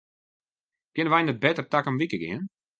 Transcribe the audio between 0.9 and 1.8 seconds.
Kinne wy net better